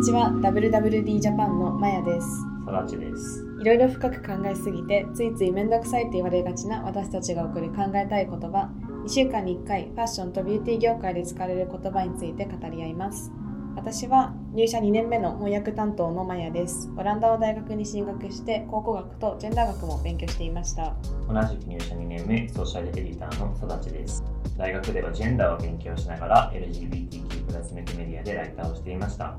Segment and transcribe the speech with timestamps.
[0.00, 2.26] にちは WWD ジャパンのまやです
[2.64, 3.44] さだちです。
[3.60, 8.70] いろいろ深く考えすぎてついつい面倒くさいって言われがちな私たちが送る考えたい言葉
[9.04, 13.30] 2週間に1回ファッションとビューティー業界で使われる言葉について語り合います
[13.76, 20.94] 私は入社2年目の翻訳担当のマヤですオランダを大学に進学して考古学とジェンダー学も勉強していました
[21.28, 24.24] 同じく入社2年目、ソーシャルエディターのさだちです。
[24.56, 29.36] 大学ではジェンダーを勉強しながら LGBTQ+ メディアでライターをしていました。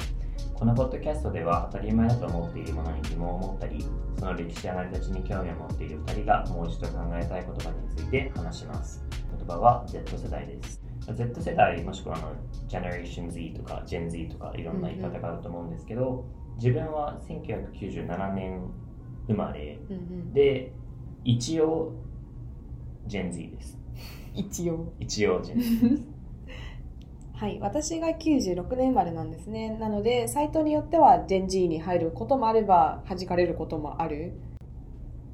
[0.61, 3.83] このポッドキャストでは当たり前だと思っているものに疑問を持ったり、
[4.20, 9.03] その歴史や成り立ちに興味を持っている2人がもう一度考えたい言葉について話します。
[9.35, 10.79] 言葉は Z 世代です。
[11.11, 12.35] Z 世代もしくはあの
[12.70, 16.25] Generation Z とか Gen Z とかいろんな言い方があると思うんですけど、
[16.57, 18.62] 自分は1997年
[19.25, 19.79] 生まれ
[20.31, 20.73] で
[21.23, 21.95] 一応
[23.07, 23.79] Gen Z です。
[24.35, 26.10] 一応一応 Gen Z です。
[27.41, 29.76] はい、私が96年生まれなんですね。
[29.80, 34.34] なので、サイトによっては Gen Z に入ることもあれば、弾かれることもある。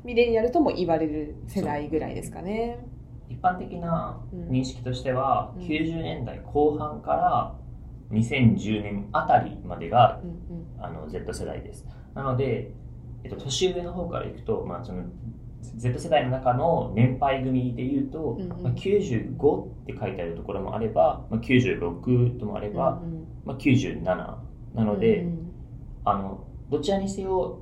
[0.06, 2.80] ミレニアルとも言われる世代ぐらいですかね。
[3.28, 7.56] 一般的なうん認識としては、うん90年代後半から
[8.12, 10.34] 2010年あたりまでがうんう
[10.80, 11.86] んあの Z 世代です。
[12.14, 12.72] なので、
[13.26, 15.04] えっと、年上の方からいくと、まあ、その
[15.78, 18.64] Z 世代の中の年配組でいうと、うんうん。
[18.64, 23.28] まあ、95って書いてあるところもあれば、まあ、96ともあれば、うんうん。
[23.46, 25.44] まあ、97なので、うん
[26.08, 27.62] あのどちらにせよ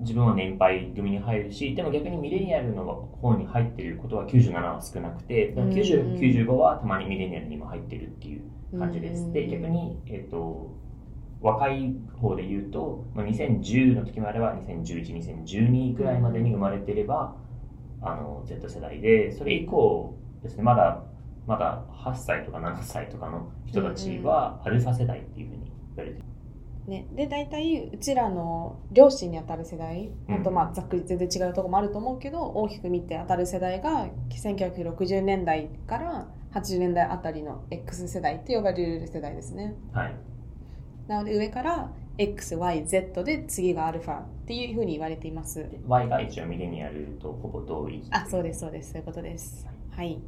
[0.00, 2.84] 自分は年配組に入るしでも逆にミレニアルの
[3.22, 6.16] 方に入っていることは97は少なくてでも90、うん。
[6.16, 9.32] 95はたまにミレニアルにも入ってるっていううん感じです。
[9.32, 10.74] で逆に、えっと
[11.44, 17.36] 若い方で言うと、まあ、2010の時もあれば2011、2012くらいまでに生まれてれば、
[18.00, 21.02] あの Z 世代でそれ以降ですねまだ
[21.46, 26.24] まだ8歳とか7歳とかの人たちはアルファ世代っていうふうに言われてる。
[26.86, 30.34] ね、で大体うちらの両親にあたる世代うん。
[30.34, 39.74] あとまあざっくり全然違うところもあると思うけど大きく見てあたる世代が1960年代から80年代あたりの X 世代って呼ばれる世代ですね。
[39.92, 40.33] はい
[41.06, 45.58] なので上から XYZ で次がアルファっていうふうに言われています。
[45.58, 48.92] で Y が一応ミレニアルとほぼ同意あそうですそうです。
[48.92, 49.66] そういうことです。
[49.90, 50.20] はい。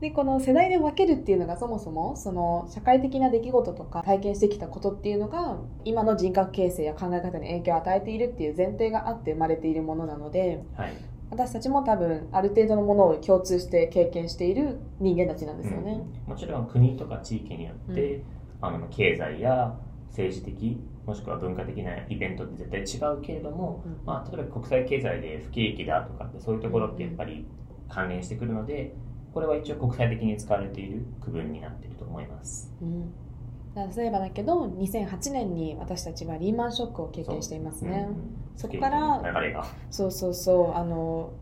[0.00, 10.92] でこの世代で分けるっていうのがそもそもその社会的な出来事とか体験してきたことっていうのが今の人格形成や考え方に影響を与えているっていう前提があって生まれているものなのではい。
[11.30, 16.04] 私たちも多分ある程度のものを共通して経験している人間たちなんですよね。
[16.26, 16.30] うん。
[16.30, 18.22] もちろん国とか地域によって、
[18.68, 19.78] あの経済や
[20.08, 23.98] 政治的もしくは文化的なイベントって絶対違うけれども、うん。
[24.04, 27.46] まあ、例えば国際経済で不景気だとかってそういうところってやっぱり
[27.88, 28.94] 関連してくるので
[29.32, 32.72] これは一応国際的に使われている区分になっていると思います。
[32.82, 33.12] うん。
[33.96, 38.06] 例えばだけど2008年に私たちはリーマンショックを経験していますね。
[38.08, 38.36] うんうん。
[38.56, 39.22] そこから
[39.90, 41.32] そうそうそうあの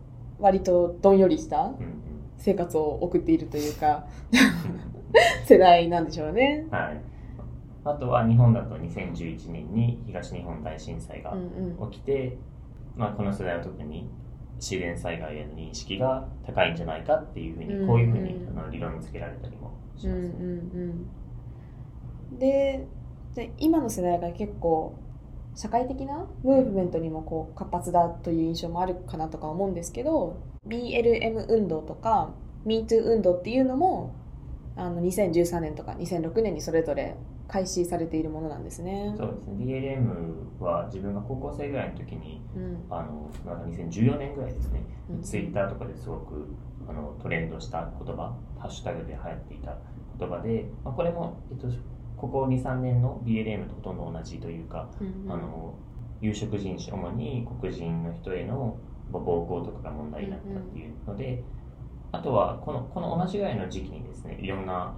[0.40, 1.70] 割とどんよりした
[2.38, 4.06] 生活を送っているというか
[5.46, 6.66] 世代なんでしょうね。
[6.70, 7.00] はい、
[7.84, 11.90] あとは日本だと2011年に東日本大震災がうんうん。
[11.90, 12.38] 起きて、
[12.96, 14.08] まあ、この世代は特に
[14.56, 20.48] 自然災害への認識が高いんじゃないかっていうふうに、うんこういうふうにあの理論付けられたりもしうんうます、ねん
[22.32, 22.38] うん。
[22.38, 22.86] で
[23.34, 24.96] で今の世代が結構
[25.54, 32.32] 社会的なムーブメントにもこう活発だという印象もあるかなとか思うんですけど BLM 運動とか
[32.66, 34.14] MeToo 運動っていうのも
[34.76, 37.16] あの2013年とか2006年にそれぞれ
[37.46, 39.14] 開始されているものなんですね。
[39.16, 39.64] そうですね。
[39.64, 42.84] BLM は自分が高校生ぐらいの時にうん。
[42.90, 45.22] あのなんか2014年ぐらいですね、うん。
[45.22, 46.48] ツイッターとかですごく
[46.88, 49.76] あのトレンドした言葉ハッシュタグで流行っていた
[50.18, 51.68] 言葉で、まあ、これも、えっと、
[52.16, 55.74] ここ23年の BLM とほとんど同じというか、うんあの
[56.20, 58.78] 有色人種主に黒人の人への
[59.10, 61.44] 暴行とかが問題になったっていうので、
[62.12, 64.94] あとはこのこの同じぐらいの時期にですねいろんな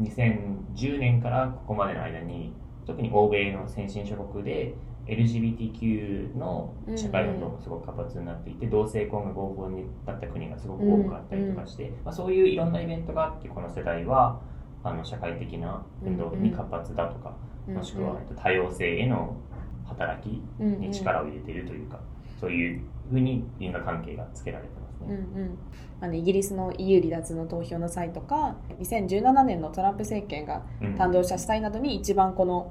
[0.00, 2.52] 2010年からここまでの間に
[2.86, 4.74] 特に欧米の先進諸国で
[5.06, 14.40] LGBTQ の社会運動もすごく活発になっていて、同性婚が合法になった国がすごく多くあったりとかして、まあ、そういういろんなイベントがあってこの世代は
[14.82, 17.36] あの社会的な運動に活発だとか、
[17.68, 19.36] もしくは、えっと多様性への
[19.84, 22.00] 働きに力を入れているというか、
[22.40, 25.42] そういうふうに因果関係がつけられてますうん。
[25.42, 25.58] うん
[25.98, 30.62] あのイギリスの EU 離脱の投票の際とか2017年のトランプ政権が
[30.98, 32.70] 誕生した際などに一番この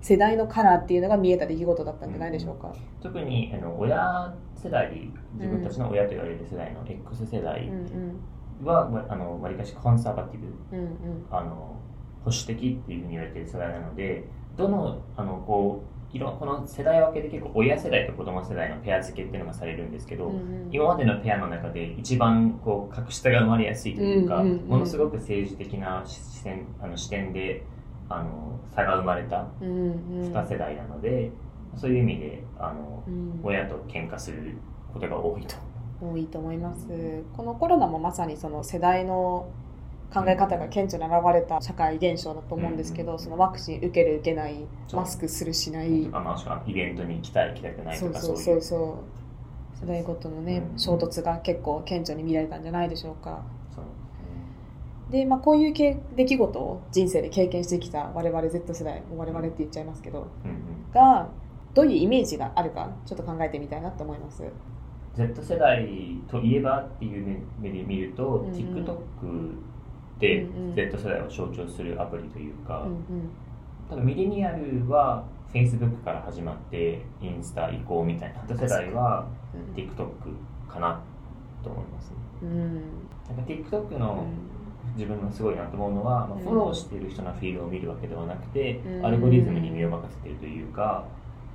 [0.00, 2.74] 世代のカラーっていうのが見えた出来事だったんじゃないでしょうか。
[3.02, 11.76] 特にあの親世代自分たちの親と言われる世代の X 世代うんうんは、あのわりかしコンサバティブうんうんあの
[12.24, 14.24] 保守的っていうふうに言われてる世代なので
[14.56, 20.68] どのあのこういろこの世代分けで結構親世代と子供世代のペア付けっていうのがされるんですけど、うんうん。
[20.70, 24.66] 今までのペアの中で一番こう格下が生まれやすいというか、うんうんうん。
[24.68, 27.64] ものすごく政治的な視線あの視点で
[28.08, 30.32] あの差が生まれたうんうん。
[30.32, 31.32] 2世代なので、
[31.76, 33.40] そういう意味であのうん。
[33.42, 34.56] 親と喧嘩する
[34.92, 35.56] ことが多いと。
[36.00, 37.24] 多いと思います。
[37.36, 39.48] このコロナもまさにその世代の
[40.14, 43.18] 考え方が顕著に現れた社会現象だと思うんですけど、うん。
[43.18, 46.04] そのワクチン受ける受けないマスクするしない。
[46.04, 48.60] とかまあしかもイベントに行きたい行きたくないそうとかそうそう。
[48.60, 50.78] そう世代ごとのね、うん。
[50.78, 53.42] 衝突が結構顕著に見られたんじゃないでしょうか。
[53.74, 53.84] そう
[55.10, 60.90] で、まあ、こういうけ出来事を人生で経験してきた我々 Z 世代我々って言っちゃいますけどうんうん。
[60.92, 61.28] が
[61.74, 64.44] どういうイメージがあるかちょっと考えてみたいなと思います。
[65.16, 65.86] Z 世代
[66.28, 68.54] といえばっていう目で見ると、うんうん。
[68.54, 69.73] TikTok
[70.20, 73.30] Z 世代を象徴するアプリというか、うんうん。
[73.88, 79.26] 多分ミレニアルは Facebook から始まってインスタ移行みたいな世代は
[79.74, 80.06] TikTok
[80.68, 81.00] かな
[81.62, 82.16] と思いますね。
[82.42, 82.74] うん。
[82.74, 82.82] なん
[83.36, 84.26] か TikTok うのん。
[84.96, 86.44] 自分のすごいなと思うのは、まあうん。
[86.44, 89.06] フォローしている人のフィードを見るわけではなくて、うん。
[89.06, 91.04] アルゴリズムに身を任せているというか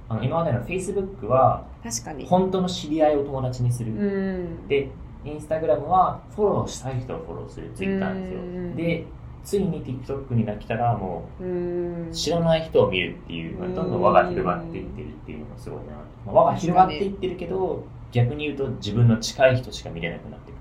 [0.10, 2.26] あの今までの Facebook は確かに。
[2.26, 4.68] 本当の知り合いを友達にする、うん。
[4.68, 4.90] で
[5.26, 8.76] インスタグラムはフォローしたい人をフォローするツイッターですようん。
[8.76, 9.06] で
[9.44, 12.10] ついに TikTok に来たらもうん。
[12.10, 15.94] う知らない人を見るっていうどんどん輪が広がっていってるっていうのがすごいな、
[16.26, 20.60] まあ、輪が広がっていってるけど逆に言うと自分の近い人しか見れなくなってくる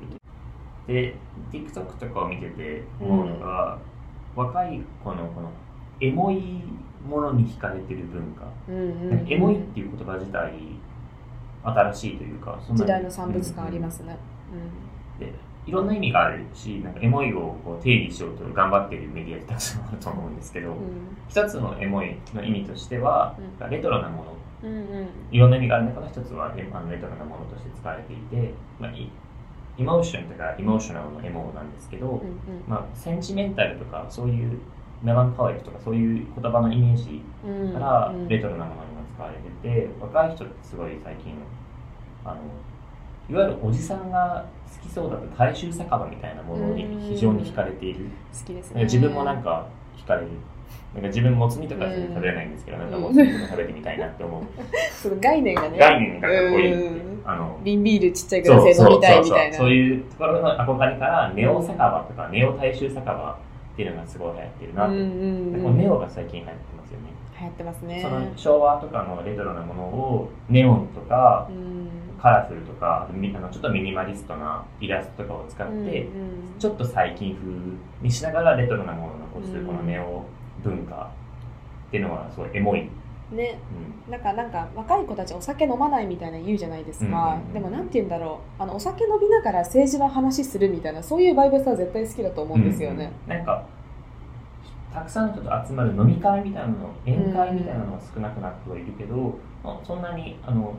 [0.88, 1.14] で
[1.52, 3.78] TikTok とかを見てて思うのが、
[4.34, 5.50] 若い子のこの
[6.00, 6.62] エモい
[7.06, 9.20] ものに惹かれてる文化、うんうん。
[9.20, 10.52] うんエモいっていう言葉自体
[11.62, 14.16] 新しいというか時代の産物感ありますね、
[15.18, 15.32] で
[15.68, 20.76] いろんな意味があるしなんかエモいをこう定義しようと頑張っているメディアってたくさんあると思うんですけど、うん。
[21.28, 23.36] 一つのエモいの意味としては、
[23.70, 24.32] レトロなもの。
[24.62, 25.08] うんうん。
[25.30, 28.90] いろんな意味がある中の一つはレあのレトロなものとして使われていて、まあ、
[29.82, 32.28] モーションとかイモーショナルのエモなんですけど、うんうん。
[32.66, 34.58] まあ、センチメンタルとかそういう
[35.02, 37.72] メランカワリとかそういう言葉のイメージうん。
[37.74, 38.26] からうん。
[38.26, 39.50] レトロなものにも使われて
[39.84, 41.34] て、若い人ってすごい最近
[42.24, 42.40] あの
[43.30, 44.44] いわゆるおじさんが
[44.82, 48.84] 好きそうだと大衆酒場みたいなものに非常に惹かれている、好きですね。
[48.84, 49.66] 自分もなんか
[49.96, 50.28] 惹かれる。
[50.94, 54.42] なんか自分もつ煮とか食べれないんですけど、なんかもつ煮とか食べてみたいなって思う。
[55.02, 55.78] その概念がね。
[55.78, 56.74] 概念がかっこいい
[57.26, 57.58] あの。
[57.62, 59.56] 瓶ビールちっちゃいグラスで飲みたいみたいな。
[59.56, 63.38] そういうところの憧れからネオ酒場とかネオ大衆酒場
[63.72, 67.06] っていうのがすごい流行ってるなと、うんネオが最近流行ってますよね。
[67.38, 68.00] 流行ってますね。
[68.00, 76.58] その昭和とかのレトロなものをネオンとかうんカラフルとかみあのちょっとミニマリストなイラストとかを使って、うんうん。
[76.58, 77.52] ちょっと最近風
[78.02, 79.66] にしながらレトロなものを残すうん。
[79.66, 80.24] このネオ
[80.62, 81.10] 文化
[81.88, 82.88] っていうのはすごいエモい、
[83.30, 83.60] ね。
[84.06, 84.12] うん。
[84.12, 87.52] なんかなんか若い子たちお酒飲まないみたいな言うじゃないですか、うんうんうん。
[87.54, 88.62] でもなんて言うんだろう。
[88.62, 93.64] あのお酒飲みながら政治の話するみたいなそういうバイブスは絶対好きだと思うんですよね、うんなんか
[94.92, 100.74] たくさんの人と集まる飲み会みたいなの宴会みたいなのは少なくなってはいるけど、まあそんなにあの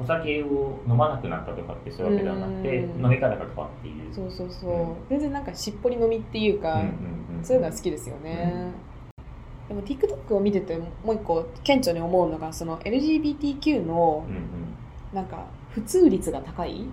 [0.00, 3.04] お酒を飲まなくなったとかってそういうわけではなくて、うん。
[3.04, 3.98] 飲み方が変わっている。
[4.12, 4.94] そうそうそう、うん。
[5.10, 8.72] 全然なんかしっぽり飲みっていうか、うんうんうんそういうのは好きですよね、
[9.66, 14.24] でも TikTok を見ててもう一個顕著に思うのがその LGBTQ の
[15.12, 16.86] なんか普通率が高い？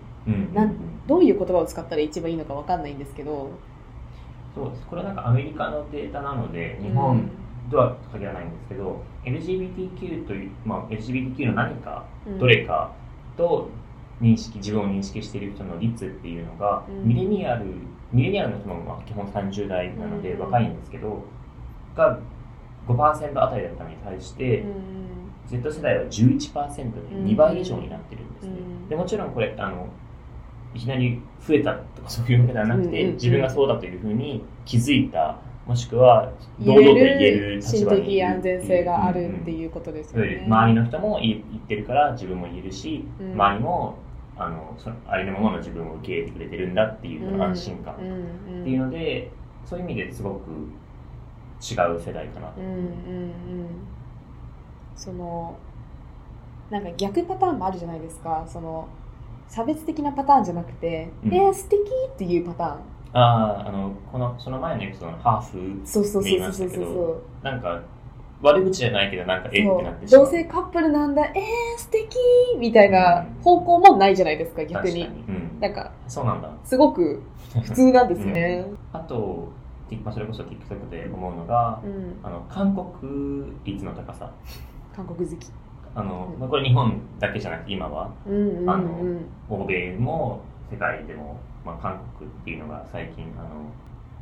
[0.56, 0.76] なん
[1.06, 3.52] どういう言葉を使ったら一番いいのかわかんないんですけど。
[4.56, 4.88] そうです。
[4.88, 7.30] これはなんかアメリカのデータなので日本
[7.70, 12.40] では限らないんですけど、LGBTQ という、まあ、LGBTQ の何かうん。
[12.40, 12.92] どれか
[13.38, 13.70] と
[14.22, 17.08] 認識自分を認識している人の率っていうのが、うん。
[17.08, 17.66] ミレニアル
[18.12, 20.40] ミレニアルの人もまあ基本30代なのでうん。
[20.42, 21.24] 若いんですけど、
[21.96, 22.20] が
[22.88, 25.10] 5%あたりだったのに対して、うん。
[25.48, 28.54] Z 世代は11%で2倍以上になってるんですね、う
[28.86, 28.90] ん。
[28.90, 29.88] でもちろんこれあの
[30.76, 39.70] いきなり増えたとかそういうわけではなくて、自分がそうだというふうに気づいたもしくは堂々と言える立心場にいる的安全性があるってういう。
[39.70, 40.46] ことですんうんよね。
[40.48, 43.34] 周りの人も言言ってるから自分も言えるし、うん。
[43.34, 43.96] 周りも
[44.36, 47.94] あのそありのままの自分を受け入れてくれてるんだっていう安心感。
[47.94, 49.30] っていうので、
[49.64, 50.50] そういう意味ですごく
[51.62, 52.62] 違う世代かなと。
[52.62, 53.68] うんうんうん。
[54.96, 55.56] その
[56.72, 58.44] なんか逆パターンもあるじゃないですか。
[58.48, 58.88] その
[59.48, 61.32] 差別的なパターンじゃなくて「うん。
[61.32, 61.80] えー、素敵
[62.12, 62.80] っていうパターン
[63.14, 66.70] あああのこのその前のエピソードのハーフそうそうそうそうそう。
[66.70, 67.82] そうどなんか
[68.42, 70.26] 悪口じゃないけどなんかえってなってしまう。
[70.26, 71.26] 同性カップルなんだ。
[71.26, 72.16] えー、素敵
[72.58, 75.04] みたいな方向もないじゃないですか逆に。
[75.04, 76.50] 確かに、うん、なんかそうなんだ。
[76.64, 77.22] すごく
[77.64, 79.50] 普通なんですよね、 あと
[80.04, 82.20] まあ、それこそ TikTok で思うのがうん。
[82.24, 84.32] あの韓国率の高さ。
[84.96, 85.48] 韓国好き。
[85.96, 86.40] あの、うん。
[86.40, 88.12] まあ、これ日本だけじゃなくて今は。
[88.28, 88.70] うんうんうん。
[88.70, 93.48] あの欧米も世界でも、まあ、韓国っていうのが最近あの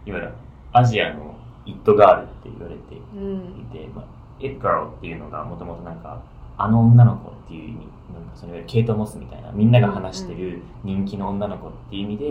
[0.06, 0.32] いわゆる
[0.74, 1.36] アジアの
[1.66, 3.66] イットガールって言われていうん。
[3.72, 4.06] て、まあ、
[4.40, 6.22] イットガールっていうのがもともとなんか
[6.58, 7.78] あの女の子っていう意味
[8.14, 12.26] なんかそれケイト・モスみたいなみんなが話してる人気の女の子っていう意味で、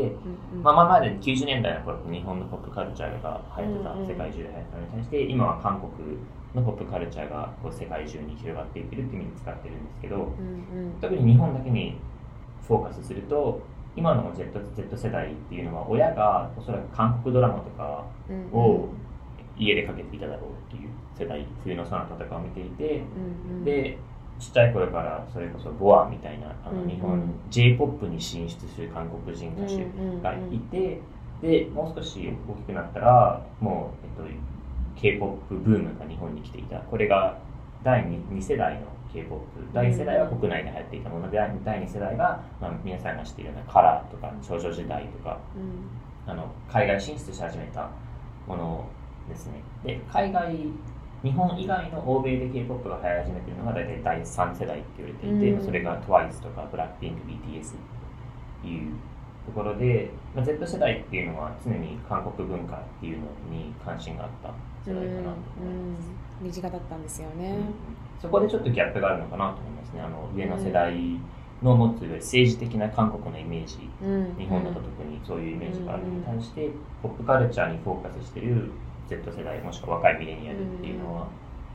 [0.54, 6.18] うんまあ、まあまで90年代の頃日本のポップカルチャーが流行ってた、うんうん世界中で流行ってたのに対して今は韓国
[6.54, 10.92] のポップカルチャーがこう世界中に広がっていってるっていう意味に使ってるんですけどうんうん。
[11.00, 11.99] 特に日本だけに
[12.66, 13.61] フォーカスすると
[13.97, 18.53] 今の Z, Z 世代っていうのは親がおそらく韓国ドラマとかうん。
[18.53, 18.88] を
[19.59, 22.99] 家でかけていただろうっていう世代冬のソナタとかを見ていて
[23.49, 23.65] うんうん。
[23.65, 23.99] で
[24.38, 26.85] ちっちゃい頃からそれこそボアみたいなあうんうん。
[26.85, 29.76] の日本 J−POP に進出する韓国人歌手
[30.23, 31.00] がいて、
[31.41, 36.81] でもう少し大きくなったらもう、えっと、K-POP ブームが日本に来ていた。
[36.81, 37.38] これが
[37.83, 39.41] 第 2, 世代の K-POP
[39.73, 46.07] 第1世代は国内で流行っていたもので第2世代が、まあ、皆さんが知っているようなカラーとか少女時代とかうん。
[46.29, 47.89] あの海外進出し始めた
[48.47, 48.89] もの
[49.29, 49.63] ですね。
[49.85, 50.57] で海外
[51.23, 55.65] 日本以外の欧米で K-POP が流行り始めているのが大体第3世代って言われていて、うん。
[55.65, 57.77] それが TWICE とか BLACKPINK、BTS っ
[58.63, 58.93] ていう
[59.47, 64.49] ところで、まあ、Z 世代っていうのは常に韓国文化っていうのに関心があった
[64.91, 65.29] 世代かなと
[65.61, 66.09] 思います、
[66.43, 67.51] 身近だったんですよね。
[67.51, 70.00] うんそこでちょっとギャップがあるのかなと思いますね。
[70.00, 70.94] あの上の世代
[71.62, 74.37] の持つ政治的な韓国のイメージうん。
[74.38, 76.70] 日本だと特にそういうイメージがあるのに対して、
[77.02, 78.70] ポップカルチャーにフォーカスしてる
[79.08, 81.28] Z 世代もしくは若いミレニアルっていうのは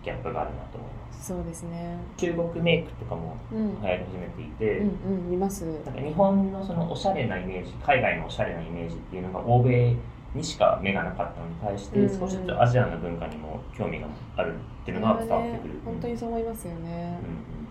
[0.03, 1.27] ギャップがあるなと思います。
[1.27, 1.98] そうですね。
[2.17, 5.65] 中国メイクとかもうん流行り始めていて、うんうん見ます。
[5.65, 9.95] なんか日本のそのおしゃれなイメージ海外のおしゃれなイメージっていうのが欧米
[10.34, 12.20] にしか目がなかったのに対して、うん。
[12.20, 14.08] 少しずつアジアの文化にも興味が
[14.38, 17.20] あるっていうのが伝わってくる、本当にそう思いますよね。
[17.24, 17.62] うんうん。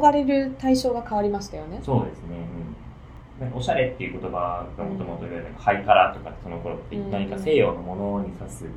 [0.00, 1.80] 憧れる対象が変わりましたよね。
[1.82, 2.36] そうですね、
[3.42, 8.68] うん、おしゃれっていう言葉がもともといわゆるハイカラーとかその頃ってうん何か西洋のものに指すっ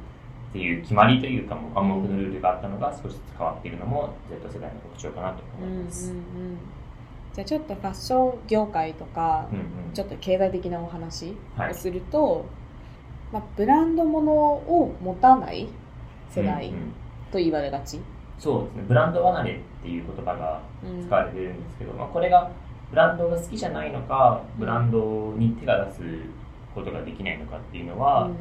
[0.52, 5.78] ていう決まりというかもう暗黙のルールがあったのが少しずつ変わっているのも Z 世代の特徴かなとうんうんうん。
[5.78, 6.14] 思います。
[7.34, 9.94] じゃあちょっとファッション業界とかうんうん。
[9.94, 11.72] ちょっと経済的なお話はい。
[11.72, 12.46] をすると、
[13.32, 15.68] まあ、ブランド物を持たない
[16.30, 16.94] 世代うんうん。
[17.32, 18.00] と言われがち、
[18.40, 18.84] そうですね。
[18.88, 21.06] ブランド離れっていう言葉がうん。
[21.06, 22.50] 使われてるんですけど、まあ、これが
[22.90, 26.02] ブランドが好きじゃないのかブランドに手が出す
[26.74, 28.34] ことができないのかっていうのは、うん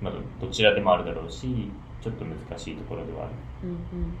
[0.00, 1.70] まあ、どどちらでもあるだろうし
[2.02, 3.32] ちょっと難しいところではある。
[3.64, 3.78] うんううん
[4.10, 4.12] ん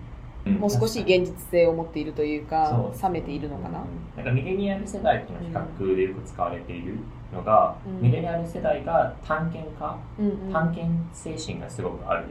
[0.46, 6.96] もう少し現実性を持っているというか冷めているのかな、うんなんかミレニアル世代っていうのは比較でよく使われている
[7.32, 8.02] のが、うん。
[8.02, 10.52] ミレニアル世代が探検家、うんうん。
[10.52, 12.24] 探検精神がすごくある。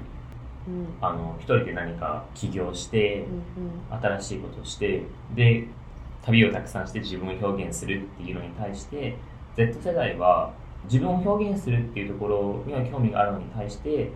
[0.68, 0.88] うん。
[1.00, 3.26] あの一人で何か起業して
[3.92, 5.68] うん新しいことをしてで
[6.22, 9.16] 旅をたくさんして自分を表現するっていうのに対して
[9.56, 14.12] Z 世代は自分を表現するっていうところには興味があるのに対して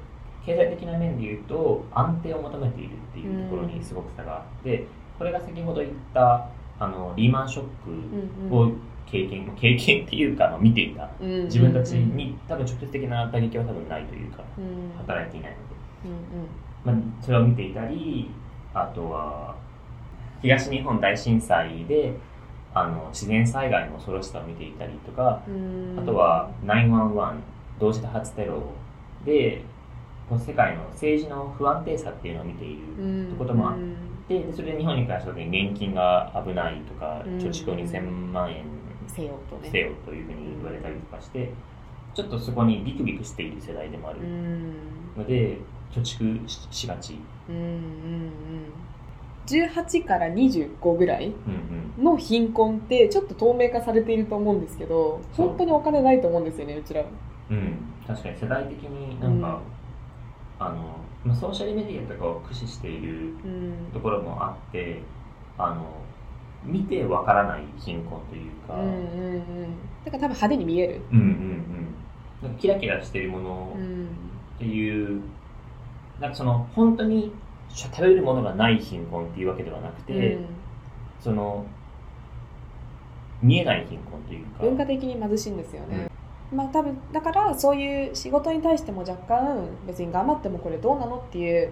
[0.45, 4.86] 経済的な面で言うと安定を求めているっていうところにすごく差があって
[5.17, 6.48] これが先ほど言った
[6.79, 8.71] あのリーマンショッうんクを
[9.05, 11.10] 経験経験っていうか、まあ、見ていた。
[11.19, 14.91] うんうん自分たちに多分直接的な打撃は多分ないというかうん。
[14.98, 15.71] 働いていないので。
[16.86, 18.31] うんまあ、それを見ていたり
[18.74, 19.55] あとは
[20.41, 22.13] 東日本大震災で
[22.74, 26.00] あの自然災害の恐ろしさを見ていたりとかうん。
[26.00, 27.36] あとは911
[27.79, 28.63] 同時多発テロ
[29.25, 29.65] でこ
[30.31, 33.35] の世界の政治の不安定さっていうのを見ているうん。
[33.38, 33.77] こともあっ
[34.27, 37.38] てでそれで日本に関しては年金が危ないとかうん。
[37.38, 38.63] 貯蓄を2000万円
[39.07, 39.69] せよとね。
[39.71, 41.51] せよというふうに言われたりとかして
[42.13, 44.19] ちょっとそこにビクビクしている世代でもある。
[44.21, 44.73] うん。
[45.17, 45.57] ので
[45.91, 47.17] 貯蓄ししがち。
[47.50, 47.81] うんうんうん
[49.47, 51.33] 18から25ぐらいうん
[52.00, 52.03] うん。
[52.03, 57.03] の貧困ってちょっと透明化されていると思うんですけど本当にお金ないと思うんですよねうちら
[57.50, 57.75] うん、
[58.07, 59.59] 確かに世代的になんか、
[60.63, 65.01] あのまあ、ソーシャルメディアとかを駆使しているうんところもあって
[65.58, 65.86] あの
[66.63, 69.75] 見てわからない貧困というか、うんうんうん。
[70.06, 71.01] だから多分派手に見える。
[71.12, 71.96] うんうんうん。
[72.44, 73.74] なんかキラキラしてるもの。
[73.75, 74.06] うん。
[74.56, 75.22] っていう、
[76.20, 77.34] なんかその本当に
[77.70, 80.38] 食べれるものがない貧困っていうわけではなくて、
[81.20, 81.65] その
[83.41, 84.63] 見えない貧困というか。
[84.63, 86.12] 文化的に貧しいんですよね、
[86.53, 91.72] まあ多分だからそういう仕事に対しても若干別に頑張ってもこれどうなのっていう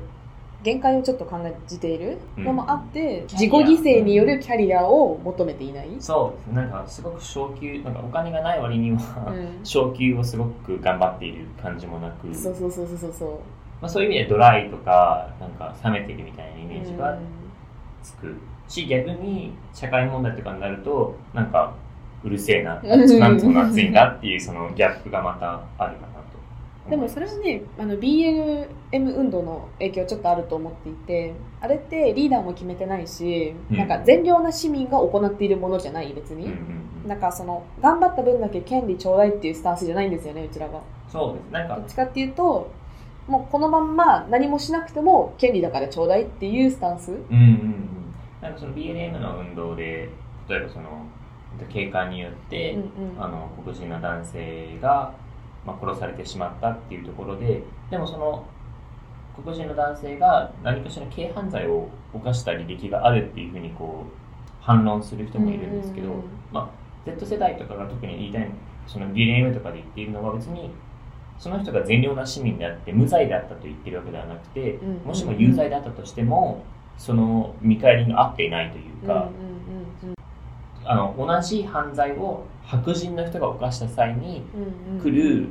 [0.64, 3.28] 限界をちょっと感じているのもあって、うん。
[3.28, 9.66] 自己犠牲によるキャリアを求めていない、そうですなんかすごく昇給なんかお金がない割には、うん。
[9.66, 13.14] 昇給をすごく頑張っている感じもなくそうそうそうそうそう。
[13.14, 13.30] そう
[13.82, 17.18] まあ、そういう意味でドライとかなんか冷めてるみたいなイメージが
[18.04, 18.36] つく。
[18.68, 21.74] し逆に社会問題とかになるとなんか
[22.24, 26.90] うるせえなうんなんつうの熱いんだっていうそのギャップがまたあるかなと。
[26.90, 33.78] でもそれはねあの BLM 運動の影響ちょっとあると思っていてあれってリーダーも決めてないし、うん。
[33.78, 36.58] なんか善良な市民が行っているものじゃない別に、うんうん
[37.04, 37.08] うん。
[37.08, 41.52] なんかその頑張った分だけ権利ちょうだいっていうスタンスじゃないんですよねうちらがそうです。
[41.52, 42.72] なんかどっちかっていうと
[43.28, 47.12] もうこのまんま何もしなくても権利だからちょうだいっていうスタンス。
[47.12, 47.90] うんうんうん。
[48.42, 50.10] なんかその BLM の運動で
[50.48, 51.06] 例えばその
[51.66, 52.82] 警官によって、うん
[53.16, 53.24] うん。
[53.24, 55.14] あの黒人の男性が、
[55.66, 58.46] まあ、殺されてしまったっていうところででもその
[59.44, 64.30] 黒人の男性が何かしらの軽犯罪を犯した履歴があるっていうふうにこう
[64.62, 66.10] 反論する人もいるんですけど、
[66.52, 66.70] まあ、
[67.06, 68.50] Z 世代とかが特に言いたい
[68.88, 70.72] その BLM とかで言っているのは別に
[71.38, 76.66] その人が善良な市民であって無罪であったと言ってるわけではなくてもしも有罪であったとしても
[76.98, 79.30] その見返りが合っていないというか、
[80.90, 85.02] あの同じ犯罪を白人の人が犯した際にうんうん。
[85.04, 85.50] 来る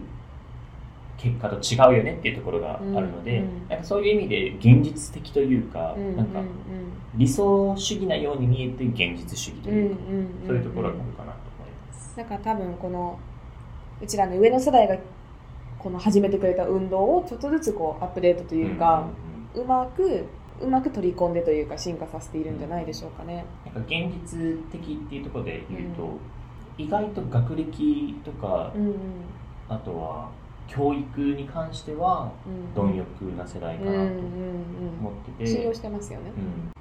[1.17, 6.41] 結果と違うよねっていうところがあるので、うんうんそういう意味で現実的というか、うんうんなんか
[7.15, 10.47] 理想主義なように見えて現実主義とうんうんいうか、うん。
[10.47, 12.19] そういうところがあるかなと思います。
[12.19, 13.19] なんか多分この
[14.03, 14.97] うちらの上の世代が
[15.79, 19.07] この始めてくれた運動をちょっとずつこうアップデートというか、
[19.55, 20.25] うまく
[20.61, 23.45] うまく取り込んでというか進化させているんじゃないでしょうかね。
[23.65, 26.19] なんか現実的っていうところで言うと、
[26.77, 28.95] 意外と学歴とか、うんうん。
[29.69, 30.31] あとは
[30.67, 32.75] 教育に関してはうん。
[32.75, 34.19] 貪欲な世代かなとうんうんうん
[35.01, 36.33] 思ってて、信用してますよね。
[36.37, 36.73] うん。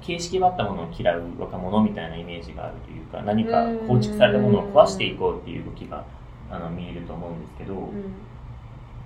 [0.00, 6.04] 形式ばったものを嫌う若者みたいなイメージがあるというか何か構築されたものを壊していこうっていう動きが
[6.50, 8.12] あの見えると思うんですけど、うん。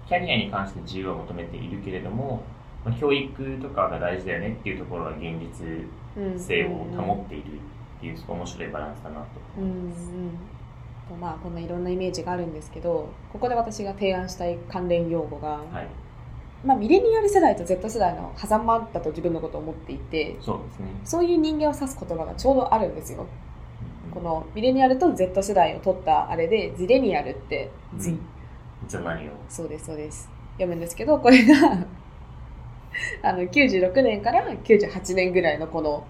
[0.08, 2.42] キャリアに関して自由を求めているけれども、
[2.84, 5.66] まあ教育とかが大事だよねっていうところは現実
[6.16, 7.44] うん性を保っている
[7.98, 9.26] っていう面白いバランスだなと。
[9.58, 9.92] うんうん。
[11.08, 15.86] とまあこんないろんなイメージがあるんですけどここで私が提案したい関連用語が、はい。
[16.64, 20.86] まあ、ミレニアル世代と Z 世代の狭間だと自分のことを思っていてそうですね。
[21.04, 23.26] そういう人間を指す言葉がちょうどあるんですよ。
[24.12, 28.00] このミレニアルと Z 世代を取ったあれでジレニアルって、うん。
[28.00, 28.18] ジい。
[28.88, 30.28] つの何をそうですそうです。
[30.54, 31.86] 読むんですけどこれが
[33.22, 36.04] あの96年から98年ぐらいのこの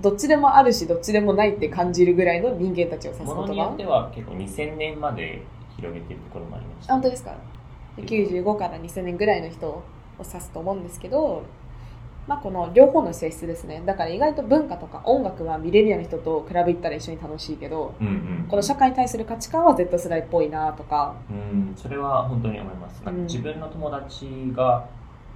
[0.00, 5.42] どっちでもあるしどっちでもないって感じるぐらいの人間たちを指す言ものによって葉は結構2000年まで
[5.76, 7.34] 広げてるところもありましたあ本当ですか？
[7.96, 9.82] で95から2000年ぐらいの人を
[10.18, 11.42] 指すと思うんですけど、
[12.26, 13.82] まあ、この両方の性質ですね。
[13.86, 18.46] だから意外と文化とか音楽はミレニアルの人と比べたら一緒に楽しいけどうんうん。
[18.50, 21.14] この社会に対する価値観は Z 世代っぽいなとか。
[21.30, 23.02] うんそれは本当に思います。
[23.26, 24.84] 自分の友達が、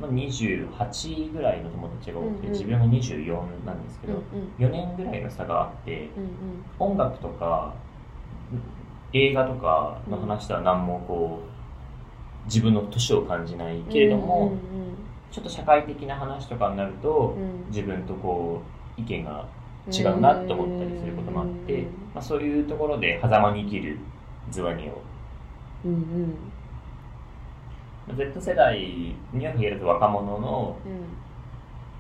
[0.00, 2.52] まあ、28ぐらいの友達が多くて、うんうん。
[2.52, 4.54] 自分が24なんですけうんうど、ん。
[4.58, 7.74] 4年ぐらいの差があってうん音楽とか
[9.12, 11.42] 映画とかの話では何もこ
[12.44, 14.60] う自分の年を感じないうんけれども、うん
[15.30, 17.42] ちょっと社会的な話とかになると、うん。
[17.42, 18.62] うん自分とこ
[18.98, 19.48] う意見が
[19.92, 23.98] 違うなって思ったりすることもあって、まあ、そういうところで狭間に生きる
[24.48, 24.92] ズワニを
[25.84, 26.32] うんうん。
[26.32, 26.59] まあ
[28.08, 28.78] Z 世代
[29.32, 31.04] には限らず若者のうん。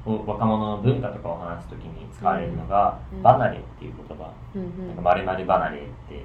[0.06, 3.22] お若者の文化とかを話すときに使われるのが、うん。
[3.22, 4.86] 離れっていう言葉、うんうん。
[4.88, 6.24] なんか〇〇離れって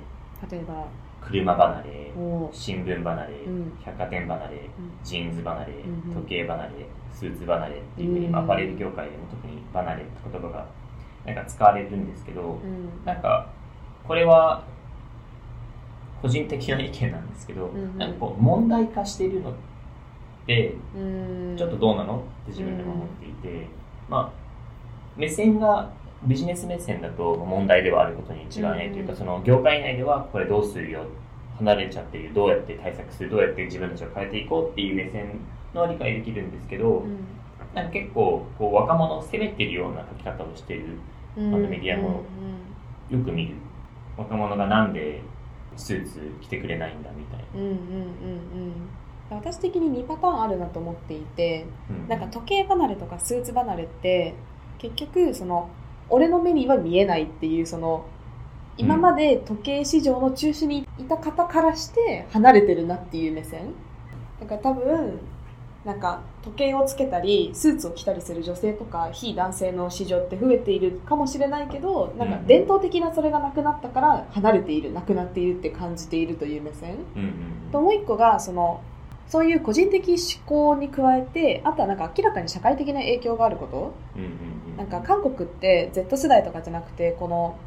[0.56, 0.88] 例えば？
[1.22, 2.12] 車離れ
[2.54, 3.78] 新聞離れ、うん。
[3.84, 4.70] 百貨店離れ
[5.04, 6.22] ジーンズ離れ、うんうん。
[6.24, 6.70] 時計離れ
[7.12, 10.66] スーツ離れっていうふうに、アパレル業界でも特に離れって言葉が
[11.26, 13.04] なんか使われるんですけど、うん。
[13.04, 13.50] なんか
[14.08, 14.64] これは
[16.22, 17.98] 個人的な意見なんですけど、うんうん。
[17.98, 19.54] なんかこう問題化しているのっ
[20.48, 21.56] てうん。
[21.58, 23.68] ちょっとどうなのって自分でも思っていて、
[24.10, 24.46] まあ
[25.18, 25.92] 目線が
[26.24, 31.06] ビジネス目線だと問題ではあることに違いないというか、うんその業界内ではこれどうするよ
[31.58, 35.40] 離れちゃってるどうやって対策するどうやって自分たちを変えていこうっていう目線
[35.74, 37.06] のは理解できるんですけど、
[37.74, 40.98] なんか結構こう若者を責めてるような書き方をしている
[41.38, 41.54] うん。
[41.54, 42.24] あのメディアも
[43.10, 43.56] よく見る。
[44.18, 45.22] 若者がなんで
[45.78, 48.74] スーツ着てくれないんだみたいうんうんうんうん。
[49.30, 51.66] 私的に2パターンあるなと思っていて
[52.08, 54.36] な、なんか時計離れとかスーツ離れって
[54.78, 55.70] 結局その
[56.10, 58.06] 俺の目には見えないっていうその
[58.78, 63.74] 今まで時計市場の中心にいた方からして離れてるなっていう目線。
[64.40, 65.20] だから多分
[65.86, 76.98] なんか時計をつけたりスーツを着たりする女性とか非男性の市場って増えているかもしれないけどなんか伝統的なそれがなくなったから離れているなくなっているって感じているという目線。
[77.16, 77.32] うんうん
[77.72, 78.82] ともう一個がその
[79.28, 83.94] そういう個人的思考に加えてあとはなんか明らかに社会的な影響があること。
[84.16, 84.30] うんうん
[84.72, 84.78] うん。
[84.78, 87.58] なんか韓国って Z 世代とかじゃなくてこの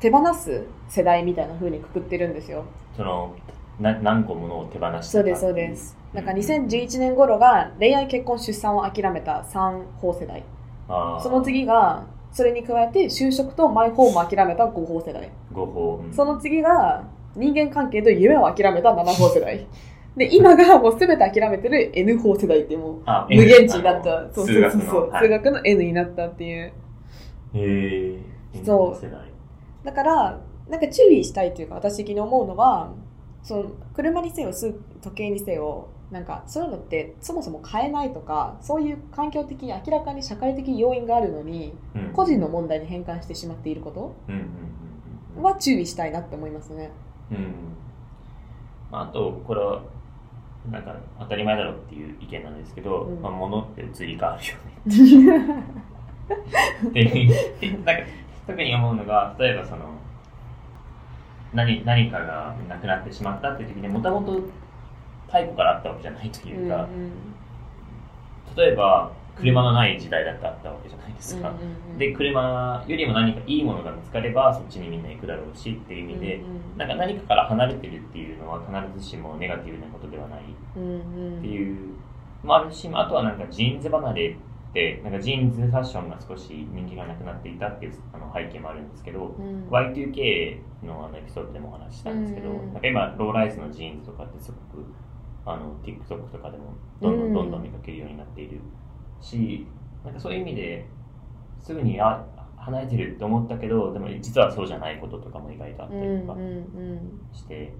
[0.00, 2.64] 手放す世代みたいな風にくくってるんですよ。
[2.96, 3.34] その
[3.80, 5.96] な何個ものを手放したかそうですそうです。
[6.12, 10.44] なんか2011年頃が恋愛結婚出産を諦めた3法世代。
[11.22, 15.30] その次がそれに加えて就職とマイホームを諦めた5法世代。
[15.52, 16.12] 誤報、うん。
[16.12, 17.04] その次が
[17.34, 19.66] 人間関係と夢を諦めた7法世代。
[20.16, 24.28] で今がもう全て諦めてる N 法世代ってもうあ無限値になった。
[24.32, 25.22] そう数学のそうそう、はい。
[25.22, 26.64] 数学の N になったっていう。
[26.64, 26.72] へ
[27.54, 28.18] え
[28.64, 29.86] そう。
[29.86, 32.92] だからなんか注意したいというか私的に思うのは
[33.42, 42.12] その車にせよス時計にせよなんかそういうのってそもそも買えないとかそういう環境的に明らかに社会的要因があるのにうん。
[42.12, 44.14] 個人の問題に変換してしまっていること
[45.40, 46.90] は注意したいなって思いますね。
[47.30, 47.54] うん
[48.90, 49.82] まあ、あとこれは
[50.70, 53.22] なんか当たり前だろうっていう意見なんですけど、うん。
[53.22, 55.64] まあ、物って移り変わるよね。
[57.84, 58.02] なんか
[58.46, 59.91] 特に思うのが例えばその
[61.54, 64.40] 何何かがなくなってしまったっていう時にもともと
[65.26, 66.88] 太古からあったわけじゃないというか、
[68.56, 71.52] 例えば車のない時代だってあったわけじゃないですか、
[71.98, 76.40] で車よりも何かいいものが見つかればそっちにみんな行くだろうしっていう意味で、
[76.76, 80.80] なんか何かから離れてるっていうのは必ずしもネガティブなことではないって
[81.46, 81.94] いう、
[82.42, 84.36] もあるしあとはなんかジーンズ離れ
[85.02, 89.36] なんかジーンズファッションが少し人気がなくなっていたっていうあの背景もあるんですけど、
[89.70, 92.72] Y2K のあのエピソードでもお話ししたんですけど、うん。
[92.72, 94.86] なんか今ローライズのジーンズとかってすごく
[95.44, 98.60] あの TikTok とかでもどんどんどんどん見かけるようになっている
[99.20, 99.66] し、
[100.04, 100.86] なんかそういう意味で
[101.60, 102.24] すぐにあ
[102.56, 106.38] 離れてるって思ったけどでも実はそうじゃないこととかも意外とあったりとか
[107.32, 107.76] して、だか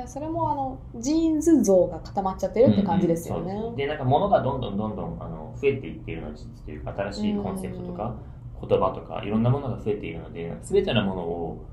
[0.00, 3.52] らそれもあのジーンズ像が固まっちゃってるって感じですよね。
[3.52, 6.28] うんうんでなんか物がどんどんどんどんあの増えていっているの
[6.64, 8.16] というか新しいコンセプトとか
[8.60, 11.66] 言葉とかいろんなものが増えているので全てのものを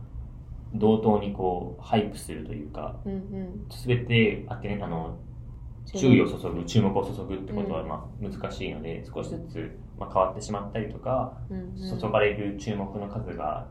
[0.73, 3.65] 同等にこう hype するというかうんうん。
[3.69, 5.17] 全て当てあの
[5.85, 11.99] 注意を注ぐ注目を注ぐってことはまあ難しいので、少しずつまあ変わってしまったりとかうんうん。
[11.99, 13.67] 注がれる注目の数が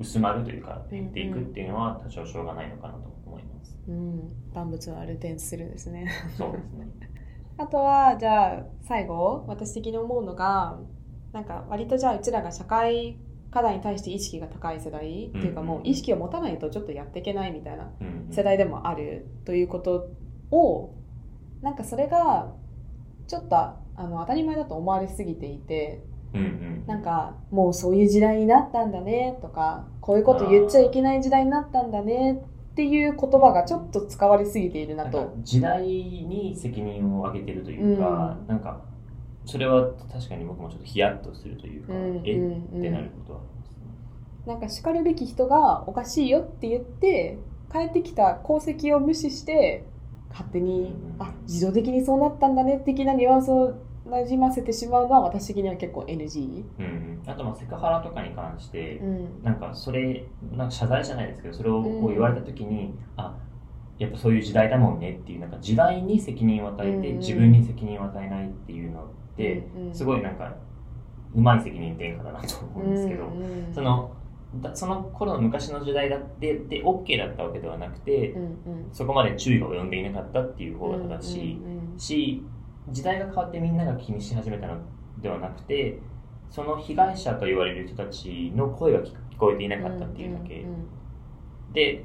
[0.00, 3.78] 薄まるというか減っていくっていうのは多少しょうがないのかなと思います。
[3.86, 6.10] うん、万物はアルテンスするですね。
[6.36, 6.88] そうですね。
[7.58, 10.78] あとはじゃあ最後私的に思うのが
[11.32, 13.18] なんか割とじゃあうちらが社会
[13.50, 17.90] 課題に対して意識が高い世代、っていうかもう意識を持たないとちょっとやっていけないみたいな
[18.30, 20.08] 世代でもあるということ
[20.50, 20.94] を
[21.60, 22.54] なんかそれが
[23.26, 26.02] ちょっとあの当たり前だと思われすぎていて
[26.34, 26.84] うんうん。
[26.86, 35.26] なんかもうそういう時代になったんだねとかこういうこと言っちゃいけない時代になったんだねっていう言葉がちょっと使われすぎているなと。
[35.26, 38.46] か時代に責任を上げてるというか、うん。
[38.46, 38.80] なんか
[39.44, 42.78] それは確かに僕もちょっとヒヤッとするというか、うんえ、うん。
[42.78, 43.40] ってなることは。
[44.46, 47.38] なんか叱るべき人がおかしいよって言って
[47.70, 49.84] 帰ってきた功績を無視して
[50.30, 51.22] 勝手にうん。
[51.22, 53.74] あ自動的にそうなったんだね的なニュアンスを
[54.10, 59.42] なじませてしまうのは私的には結構 NG、うんうん、あとまあセクハラとかに関して、うん。
[59.42, 63.36] なんかそれなんか謝罪じゃないですけどそれをうんこう言われた時に、あ
[63.98, 67.18] やっぱそういう時代だもんねっていうなんか時代に責任を与えて、うん。
[67.18, 69.94] 自分に責任を与えないっていうのって、うんうん。
[69.94, 70.54] すごいなんか
[71.34, 74.16] うまい責任転嫁だなと思うんですけど、うんうんその
[74.60, 78.88] だその頃の昔の時代だってで OK だったわけではなくて、うんうん。
[78.92, 81.98] そこまで注意が及んでいなかったっていう方が正しい、うん。
[81.98, 82.42] し
[82.88, 84.78] 時代が変わってみんなが気にし始めたの
[85.18, 85.98] ではなくて
[86.50, 90.86] その被害者と言われる人たちの声が聞聞こえていなかったっていうだけ、んん
[91.72, 92.04] で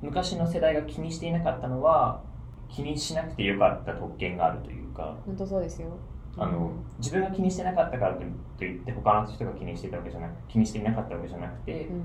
[0.00, 2.22] 昔の世代が気にしていなかったのは
[2.68, 5.88] 気にしなくてよかった特権があるというか本当そうですよ。
[6.36, 12.02] あの自分が気にしてなかったからといって他の人が気にしてたわけじゃなく気にしていなかったわけじゃなくて、うんうん。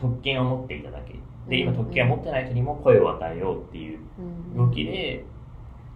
[0.00, 1.14] 特権を持っていただけ。
[1.48, 1.84] で今うんうん。
[1.84, 4.22] 特権を持ってない人にも声を与えようっていうう
[4.62, 4.68] ん。
[4.68, 5.24] 動きで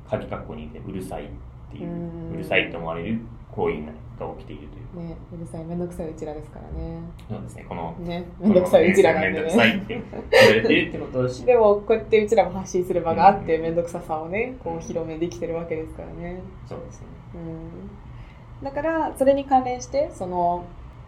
[0.09, 1.29] 鍵括弧にいてうるさいっ
[1.71, 3.19] ていううるさいと思われる
[3.53, 3.77] 行為
[4.19, 5.09] が起きているという。
[5.09, 7.01] ねうるさいめんどくさいうちらですからね。
[7.29, 7.67] そうですね。
[7.69, 13.63] このねめんどくさいうちらなんでめんどくさいねって言われてるってことを知ってでもこうやってうちらも発信する場があってうん。
[13.63, 16.41] めんどくささをねこう広めできてるわけですからね。
[16.69, 17.07] そうですね。
[17.35, 18.65] うん。
[18.65, 20.65] だからそれに関連してその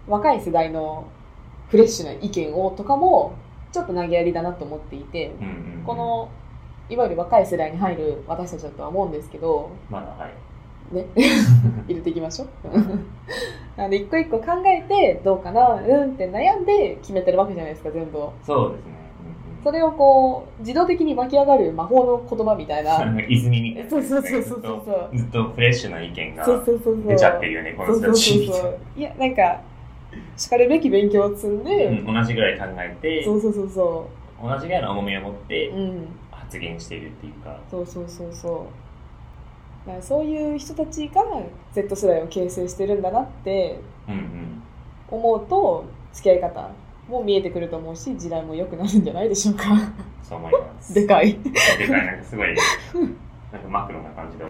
[0.08, 1.08] 若い世代の
[1.68, 3.34] フレッシュな意見をとかも
[3.72, 5.84] ちょっと投げやりだなと思っていてうんうんうん。
[5.84, 6.28] この
[6.90, 10.94] いわゆる若い世代に入る私たちだとは思うんですけどまだはい。
[10.94, 11.07] ね。
[11.87, 12.48] 入れていきましょう。
[13.76, 18.33] なので一個一個考えてどうかなうんって悩んで決めてるわけじゃないですか全部を。
[18.42, 18.92] そうですね、
[19.62, 23.03] それをこう自動的に湧き上がる魔法の言葉みたいな。
[23.05, 23.90] うんうん、泉みたいな。
[23.90, 27.05] そうそうそうそうそうずっとずっとフレッシュな意見がそうそうそうそう。
[27.07, 28.79] 出ちゃってるよねこのそうそう人たちそうそう。
[28.96, 29.61] いやなんか
[30.37, 34.09] しかるべき勉強を積んで、うん同じぐらい考えてそうそうそうそ
[34.42, 36.09] 同じぐらいの重みを持ってううん
[36.50, 38.66] 発言しているっていうか、そうそうそうそ
[39.84, 39.86] う。
[39.86, 41.22] だからそういう人たちが
[41.72, 43.78] Z 世代を形成してるんだなって
[45.08, 46.70] 思うと付き合い方
[47.08, 49.64] も見えてくると思うし時代も良くなるんじゃないでしょうか。
[50.24, 50.92] そう思います。
[50.92, 51.38] でかい。
[51.38, 52.48] でかい、なんかすごい、
[53.52, 54.44] なんかマクロな感じで。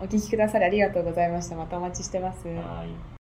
[0.00, 1.54] お聞きくださりありがとうございました。
[1.54, 2.48] またお待ちしてます。
[2.48, 3.13] はい